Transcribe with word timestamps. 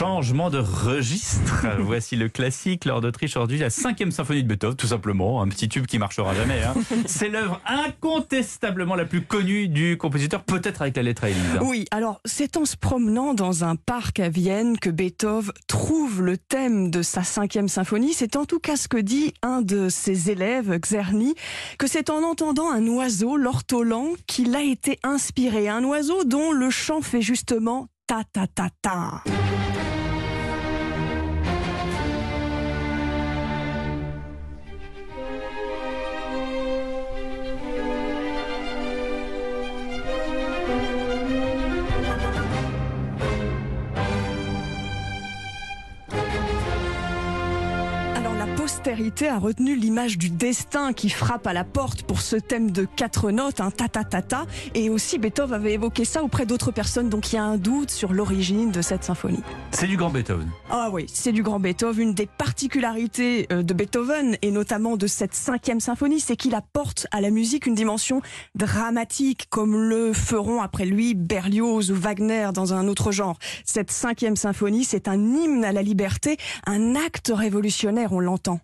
Changement 0.00 0.48
de 0.48 0.56
registre. 0.56 1.66
Voici 1.78 2.16
le 2.16 2.30
classique 2.30 2.86
lors 2.86 3.02
d'Autriche 3.02 3.36
aujourd'hui, 3.36 3.58
la 3.58 3.68
cinquième 3.68 4.10
symphonie 4.12 4.42
de 4.42 4.48
Beethoven, 4.48 4.74
tout 4.74 4.86
simplement. 4.86 5.42
Un 5.42 5.48
petit 5.48 5.68
tube 5.68 5.84
qui 5.84 5.98
marchera 5.98 6.34
jamais. 6.34 6.62
Hein. 6.62 6.72
C'est 7.04 7.28
l'œuvre 7.28 7.60
incontestablement 7.66 8.94
la 8.94 9.04
plus 9.04 9.20
connue 9.20 9.68
du 9.68 9.98
compositeur, 9.98 10.42
peut-être 10.42 10.80
avec 10.80 10.96
la 10.96 11.02
lettre 11.02 11.24
à 11.24 11.28
Elisa. 11.28 11.62
Oui, 11.62 11.84
alors 11.90 12.18
c'est 12.24 12.56
en 12.56 12.64
se 12.64 12.78
promenant 12.78 13.34
dans 13.34 13.62
un 13.62 13.76
parc 13.76 14.20
à 14.20 14.30
Vienne 14.30 14.78
que 14.78 14.88
Beethoven 14.88 15.52
trouve 15.66 16.22
le 16.22 16.38
thème 16.38 16.90
de 16.90 17.02
sa 17.02 17.22
cinquième 17.22 17.68
symphonie. 17.68 18.14
C'est 18.14 18.36
en 18.36 18.46
tout 18.46 18.58
cas 18.58 18.76
ce 18.76 18.88
que 18.88 18.96
dit 18.96 19.34
un 19.42 19.60
de 19.60 19.90
ses 19.90 20.30
élèves, 20.30 20.80
Czerny, 20.80 21.34
que 21.76 21.86
c'est 21.86 22.08
en 22.08 22.22
entendant 22.22 22.70
un 22.70 22.86
oiseau, 22.86 23.36
l'ortolan, 23.36 24.06
qu'il 24.26 24.56
a 24.56 24.62
été 24.62 24.98
inspiré. 25.02 25.68
Un 25.68 25.84
oiseau 25.84 26.24
dont 26.24 26.52
le 26.52 26.70
chant 26.70 27.02
fait 27.02 27.20
justement 27.20 27.88
ta 28.06 28.24
ta 28.32 28.46
ta 28.46 28.70
ta. 28.80 29.22
Postérité 48.70 49.26
a 49.28 49.36
retenu 49.36 49.74
l'image 49.74 50.16
du 50.16 50.30
destin 50.30 50.92
qui 50.92 51.10
frappe 51.10 51.48
à 51.48 51.52
la 51.52 51.64
porte 51.64 52.04
pour 52.04 52.20
ce 52.20 52.36
thème 52.36 52.70
de 52.70 52.84
quatre 52.84 53.32
notes, 53.32 53.60
un 53.60 53.72
ta 53.72 53.88
ta 53.88 54.04
ta 54.04 54.22
ta. 54.22 54.46
Et 54.74 54.90
aussi 54.90 55.18
Beethoven 55.18 55.54
avait 55.54 55.72
évoqué 55.72 56.04
ça 56.04 56.22
auprès 56.22 56.46
d'autres 56.46 56.70
personnes, 56.70 57.08
donc 57.08 57.32
il 57.32 57.36
y 57.36 57.38
a 57.38 57.42
un 57.42 57.56
doute 57.56 57.90
sur 57.90 58.12
l'origine 58.12 58.70
de 58.70 58.80
cette 58.80 59.02
symphonie. 59.02 59.42
C'est 59.72 59.88
du 59.88 59.96
grand 59.96 60.10
Beethoven. 60.10 60.48
Ah 60.70 60.88
oui, 60.92 61.06
c'est 61.12 61.32
du 61.32 61.42
grand 61.42 61.58
Beethoven. 61.58 62.10
Une 62.10 62.14
des 62.14 62.26
particularités 62.26 63.48
euh, 63.50 63.64
de 63.64 63.74
Beethoven 63.74 64.36
et 64.40 64.52
notamment 64.52 64.96
de 64.96 65.08
cette 65.08 65.34
cinquième 65.34 65.80
symphonie, 65.80 66.20
c'est 66.20 66.36
qu'il 66.36 66.54
apporte 66.54 67.08
à 67.10 67.20
la 67.20 67.30
musique 67.30 67.66
une 67.66 67.74
dimension 67.74 68.22
dramatique, 68.54 69.48
comme 69.50 69.76
le 69.76 70.12
feront 70.12 70.62
après 70.62 70.84
lui 70.84 71.14
Berlioz 71.14 71.90
ou 71.90 71.96
Wagner 71.96 72.50
dans 72.54 72.72
un 72.72 72.86
autre 72.86 73.10
genre. 73.10 73.36
Cette 73.64 73.90
cinquième 73.90 74.36
symphonie, 74.36 74.84
c'est 74.84 75.08
un 75.08 75.18
hymne 75.18 75.64
à 75.64 75.72
la 75.72 75.82
liberté, 75.82 76.36
un 76.66 76.94
acte 76.94 77.32
révolutionnaire, 77.34 78.12
on 78.12 78.20
l'entend. 78.20 78.59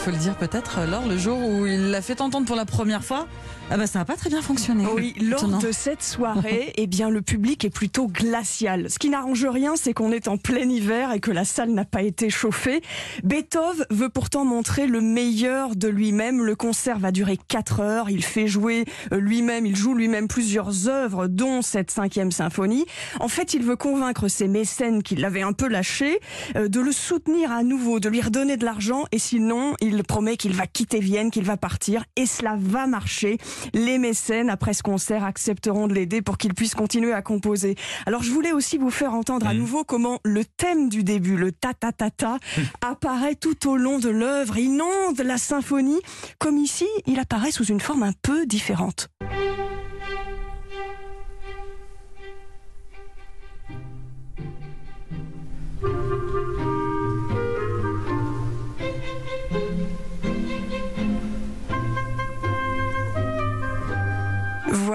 Faut 0.00 0.10
le 0.10 0.16
dire 0.16 0.34
peut-être, 0.34 0.80
lors 0.90 1.06
le 1.06 1.18
jour 1.18 1.38
où 1.38 1.66
il 1.66 1.90
l'a 1.90 2.00
fait 2.00 2.22
entendre 2.22 2.46
pour 2.46 2.56
la 2.56 2.64
première 2.64 3.04
fois, 3.04 3.26
ah 3.72 3.76
bah 3.76 3.86
ça 3.86 4.00
n'a 4.00 4.04
pas 4.04 4.16
très 4.16 4.30
bien 4.30 4.42
fonctionné. 4.42 4.84
Oui, 4.92 5.14
lors 5.20 5.46
de 5.46 5.70
cette 5.70 6.02
soirée, 6.02 6.72
eh 6.76 6.88
bien 6.88 7.08
le 7.08 7.22
public 7.22 7.64
est 7.64 7.70
plutôt 7.70 8.08
glacial. 8.08 8.90
Ce 8.90 8.98
qui 8.98 9.10
n'arrange 9.10 9.44
rien, 9.44 9.76
c'est 9.76 9.92
qu'on 9.92 10.10
est 10.10 10.26
en 10.26 10.38
plein 10.38 10.68
hiver 10.68 11.12
et 11.12 11.20
que 11.20 11.30
la 11.30 11.44
salle 11.44 11.70
n'a 11.70 11.84
pas 11.84 12.02
été 12.02 12.30
chauffée. 12.30 12.82
Beethoven 13.22 13.86
veut 13.90 14.08
pourtant 14.08 14.44
montrer 14.44 14.88
le 14.88 15.00
meilleur 15.00 15.76
de 15.76 15.86
lui-même. 15.86 16.42
Le 16.42 16.56
concert 16.56 16.98
va 16.98 17.12
durer 17.12 17.36
4 17.36 17.80
heures. 17.80 18.10
Il 18.10 18.24
fait 18.24 18.48
jouer 18.48 18.86
euh, 19.12 19.20
lui-même, 19.20 19.66
il 19.66 19.76
joue 19.76 19.94
lui-même 19.94 20.26
plusieurs 20.26 20.88
œuvres, 20.88 21.28
dont 21.28 21.62
cette 21.62 21.92
cinquième 21.92 22.32
symphonie. 22.32 22.86
En 23.20 23.28
fait, 23.28 23.54
il 23.54 23.62
veut 23.62 23.76
convaincre 23.76 24.26
ses 24.26 24.48
mécènes 24.48 25.04
qui 25.04 25.14
l'avaient 25.14 25.42
un 25.42 25.52
peu 25.52 25.68
lâché 25.68 26.18
euh, 26.56 26.66
de 26.66 26.80
le 26.80 26.90
soutenir 26.90 27.52
à 27.52 27.62
nouveau, 27.62 28.00
de 28.00 28.08
lui 28.08 28.20
redonner 28.20 28.56
de 28.56 28.64
l'argent. 28.64 29.04
Et 29.12 29.20
sinon, 29.20 29.74
il 29.90 30.04
promet 30.04 30.36
qu'il 30.36 30.52
va 30.52 30.66
quitter 30.66 31.00
Vienne, 31.00 31.30
qu'il 31.30 31.44
va 31.44 31.56
partir. 31.56 32.04
Et 32.16 32.26
cela 32.26 32.56
va 32.58 32.86
marcher 32.86 33.38
les 33.74 33.98
mécènes, 33.98 34.50
après 34.50 34.72
ce 34.72 34.82
concert, 34.82 35.24
accepteront 35.24 35.88
de 35.88 35.94
l'aider 35.94 36.22
pour 36.22 36.38
qu'il 36.38 36.54
puisse 36.54 36.74
continuer 36.74 37.12
à 37.12 37.22
composer. 37.22 37.76
Alors 38.06 38.22
je 38.22 38.30
voulais 38.30 38.52
aussi 38.52 38.78
vous 38.78 38.90
faire 38.90 39.14
entendre 39.14 39.46
à 39.46 39.54
nouveau 39.54 39.84
comment 39.84 40.18
le 40.24 40.44
thème 40.44 40.88
du 40.88 41.04
début, 41.04 41.36
le 41.36 41.52
ta-ta-ta-ta, 41.52 42.38
apparaît 42.80 43.34
tout 43.34 43.68
au 43.68 43.76
long 43.76 43.98
de 43.98 44.08
l'œuvre, 44.08 44.56
inonde 44.56 45.20
la 45.20 45.38
symphonie, 45.38 46.00
comme 46.38 46.58
ici, 46.58 46.86
il 47.06 47.18
apparaît 47.18 47.50
sous 47.50 47.64
une 47.64 47.80
forme 47.80 48.02
un 48.02 48.12
peu 48.22 48.46
différente. 48.46 49.08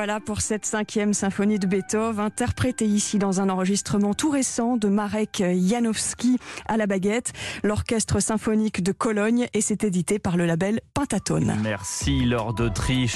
Voilà 0.06 0.20
pour 0.20 0.42
cette 0.42 0.68
cinquième 0.68 1.16
symphonie 1.16 1.58
de 1.58 1.66
Beethoven, 1.66 2.24
interprétée 2.24 2.86
ici 2.86 3.18
dans 3.18 3.42
un 3.42 3.50
enregistrement 3.50 4.14
tout 4.14 4.30
récent 4.30 4.78
de 4.78 4.88
Marek 4.88 5.44
Janowski 5.56 6.38
à 6.68 6.78
la 6.78 6.86
baguette, 6.86 7.34
l'orchestre 7.64 8.20
symphonique 8.20 8.84
de 8.84 8.92
Cologne, 8.92 9.48
et 9.56 9.62
c'est 9.62 9.84
édité 9.84 10.20
par 10.20 10.38
le 10.38 10.46
label 10.46 10.80
Pentatone. 10.94 11.58
Merci 11.64 12.24
Lord 12.24 12.54
d'Autriche. 12.54 13.14